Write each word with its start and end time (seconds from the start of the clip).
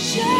Show 0.00 0.39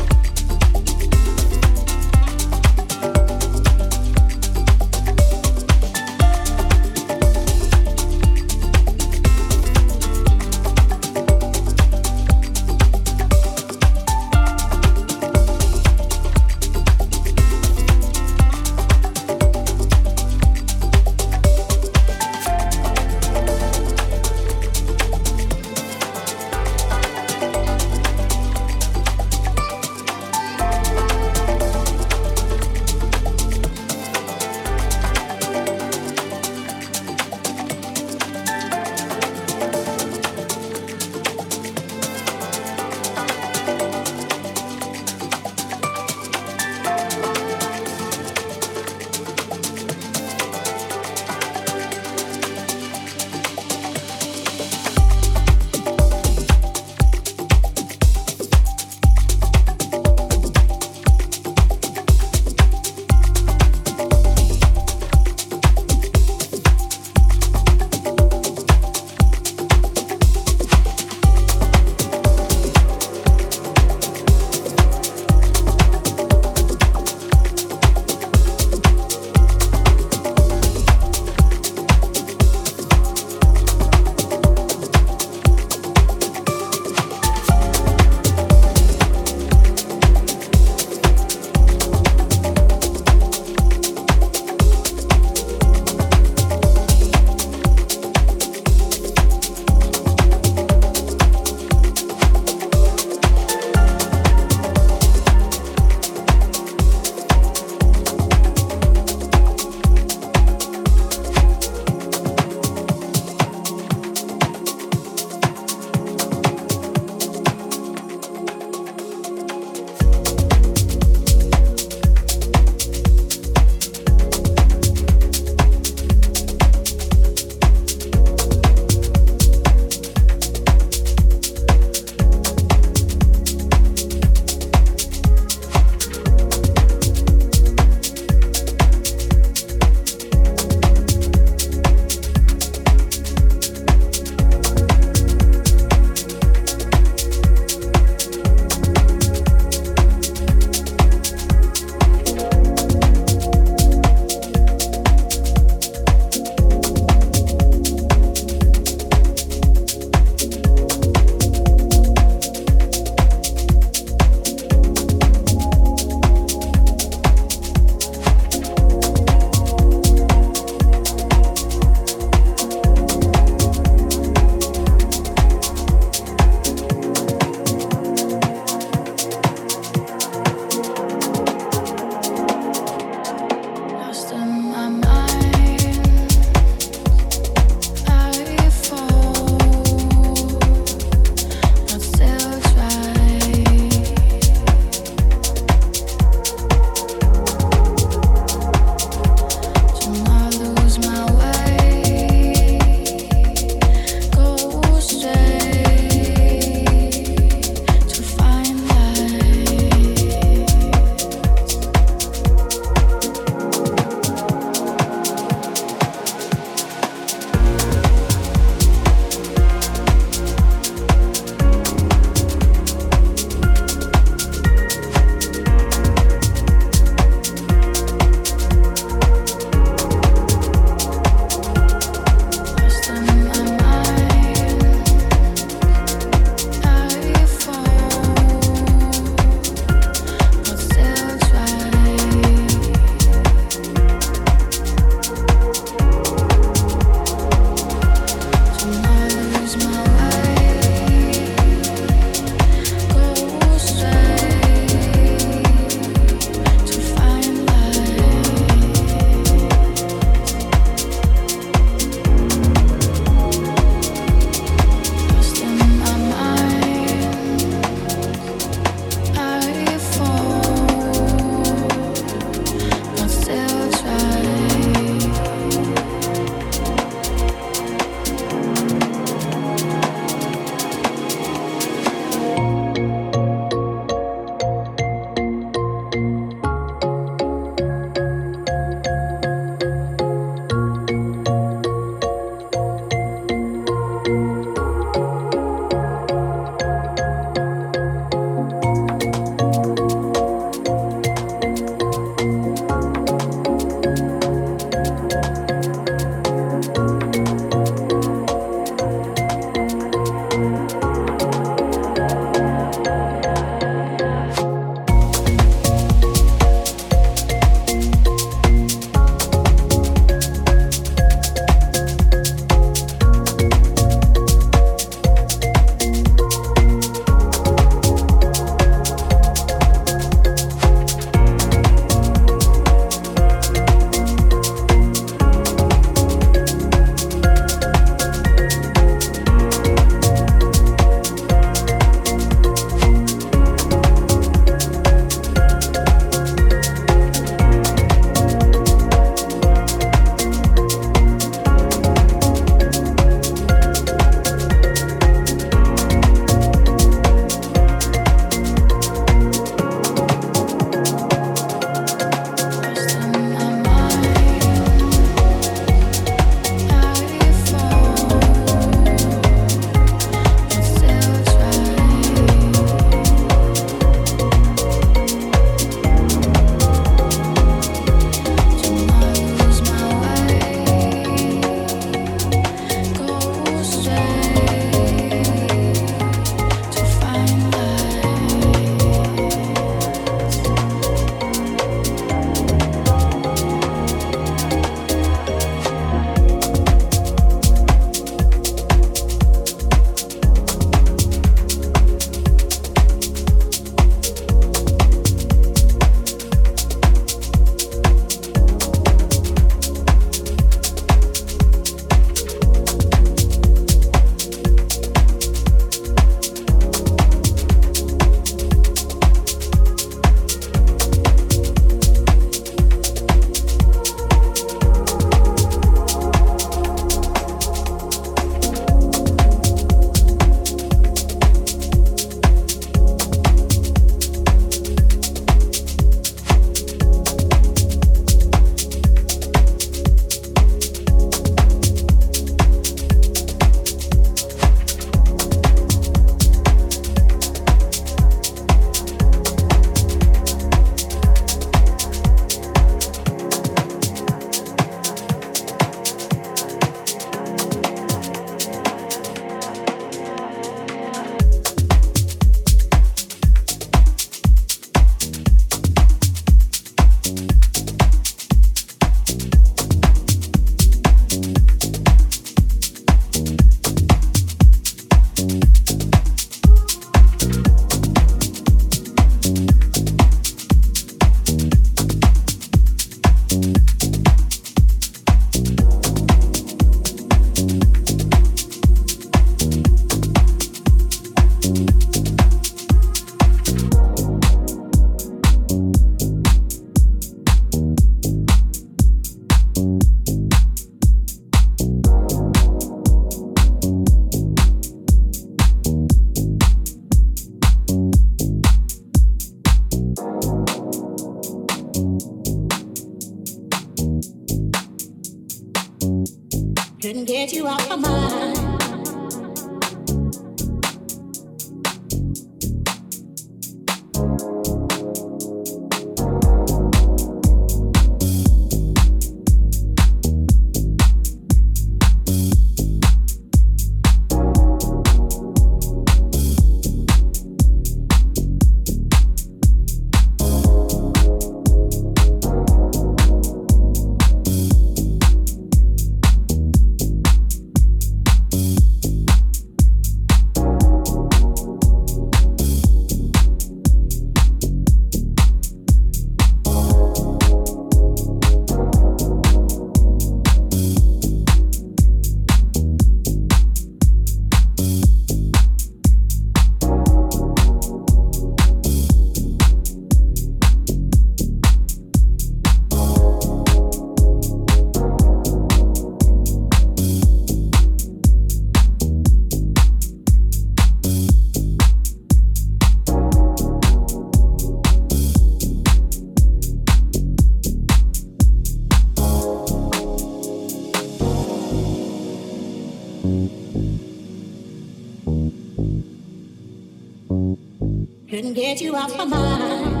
couldn't 598.31 598.53
get 598.53 598.79
you 598.79 598.95
off 598.95 599.17
my 599.17 599.25
mind. 599.25 600.00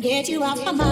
get 0.00 0.28
you 0.28 0.42
off 0.42 0.64
my 0.64 0.72
mind. 0.72 0.89